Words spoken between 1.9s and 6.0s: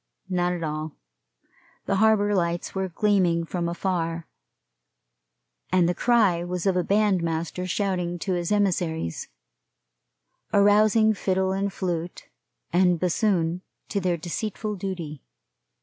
harbor lights were gleaming from afar; and the